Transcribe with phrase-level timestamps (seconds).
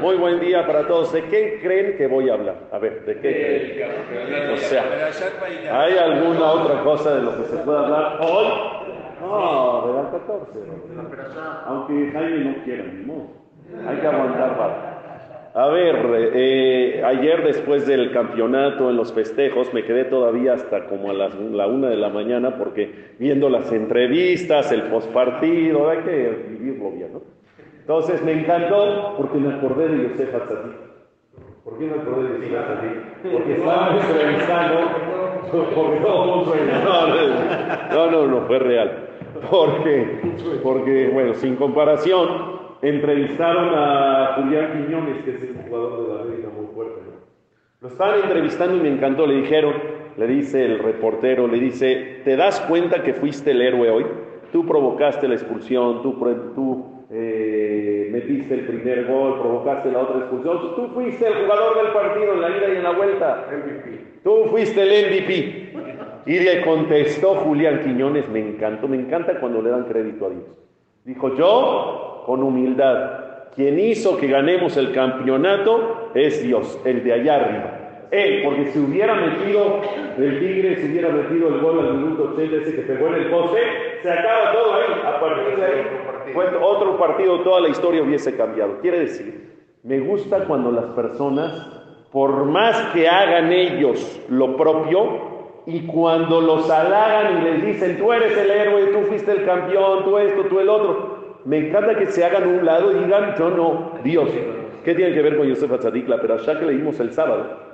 [0.00, 1.12] Muy buen día para todos.
[1.12, 2.68] ¿De qué creen que voy a hablar?
[2.70, 4.52] A ver, ¿de qué creen?
[4.52, 4.84] O sea,
[5.80, 8.46] ¿hay alguna otra cosa de lo que se pueda hablar hoy?
[9.20, 10.52] No, de la 14.
[11.66, 13.26] Aunque Jaime no quiera, ni modo.
[13.88, 14.87] Hay que aguantar para.
[15.58, 15.96] A ver,
[16.34, 21.34] eh, ayer después del campeonato en los festejos me quedé todavía hasta como a las,
[21.34, 27.12] la una de la mañana porque viendo las entrevistas, el postpartido, hay que vivirlo bien,
[27.12, 27.22] ¿no?
[27.80, 30.76] Entonces me encantó porque me acordé de Yosef Atzadik.
[31.64, 33.32] ¿Por qué me acordé de Yosef Atzadik?
[33.32, 34.78] Porque estábamos entrevistando,
[35.50, 36.36] porque no,
[37.90, 39.08] no, no, no, fue real.
[39.50, 40.20] Porque,
[40.62, 46.48] porque, bueno, sin comparación, entrevistaron a Julián Quiñones, que es el jugador de la América
[46.56, 47.00] muy fuerte.
[47.80, 49.26] Lo estaban entrevistando y me encantó.
[49.26, 49.74] Le dijeron,
[50.16, 54.06] le dice el reportero, le dice, ¿te das cuenta que fuiste el héroe hoy?
[54.52, 56.14] Tú provocaste la expulsión, tú,
[56.54, 60.74] tú eh, metiste el primer gol, provocaste la otra expulsión.
[60.74, 63.46] Tú fuiste el jugador del partido en la ida y en la vuelta.
[64.24, 65.57] Tú fuiste el MVP.
[66.28, 70.44] Y le contestó Julián Quiñones, me encantó, me encanta cuando le dan crédito a Dios.
[71.06, 77.36] Dijo, yo, con humildad, quien hizo que ganemos el campeonato es Dios, el de allá
[77.36, 77.78] arriba.
[78.10, 79.80] Él, porque si hubiera metido
[80.18, 83.30] el Tigre, si hubiera metido el gol al minuto 80 ese que pegó en el
[83.30, 83.60] poste,
[84.02, 85.00] se acaba todo ahí.
[85.06, 85.82] A partir de ahí,
[86.60, 88.80] otro partido, toda la historia hubiese cambiado.
[88.82, 95.37] Quiere decir, me gusta cuando las personas, por más que hagan ellos lo propio,
[95.68, 100.02] y cuando los halagan y les dicen, tú eres el héroe, tú fuiste el campeón,
[100.02, 103.50] tú esto, tú el otro, me encanta que se hagan un lado y digan, yo
[103.50, 104.30] no, Dios.
[104.82, 107.68] ¿Qué tiene que ver con Yosef Atzadik, la perashá que leímos el sábado?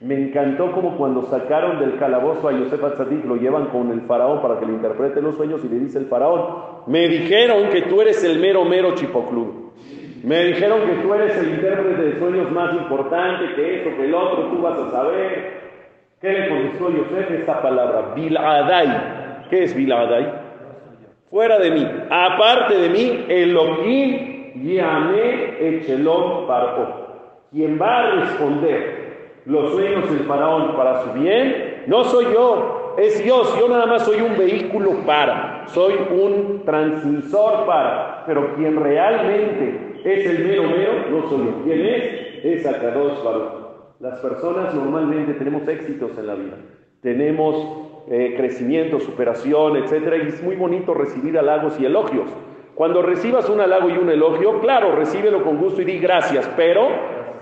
[0.00, 4.42] Me encantó como cuando sacaron del calabozo a Yosef Atzadik, lo llevan con el faraón
[4.42, 6.42] para que le interprete los sueños y le dice el faraón,
[6.88, 9.72] me dijeron que tú eres el mero mero chipocludo.
[10.24, 14.14] Me dijeron que tú eres el intérprete de sueños más importante que esto, que el
[14.14, 15.62] otro, tú vas a saber.
[16.24, 17.30] ¿Qué le contestó Yosef?
[17.32, 19.46] Esta palabra, Biladai.
[19.50, 20.26] ¿Qué es Biladai?
[21.28, 27.44] Fuera de mí, aparte de mí, Elohim Yane Echelon Paro.
[27.52, 33.22] Quien va a responder los sueños del faraón para su bien, no soy yo, es
[33.22, 33.54] Dios.
[33.60, 40.24] Yo nada más soy un vehículo para, soy un transmisor para, pero quien realmente es
[40.24, 41.64] el mero mero, no soy yo.
[41.64, 42.44] ¿Quién es?
[42.44, 43.63] Es Akadosh Baruch.
[44.04, 46.58] Las personas normalmente tenemos éxitos en la vida,
[47.00, 52.28] tenemos eh, crecimiento, superación, etcétera, y es muy bonito recibir halagos y elogios.
[52.74, 56.86] Cuando recibas un halago y un elogio, claro, recíbelo con gusto y di gracias, pero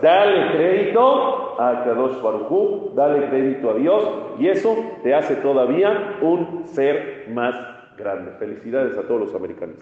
[0.00, 6.62] dale crédito a Kadosh Baruj dale crédito a Dios, y eso te hace todavía un
[6.68, 7.54] ser más
[7.98, 8.30] grande.
[8.38, 9.76] Felicidades a todos los americanos.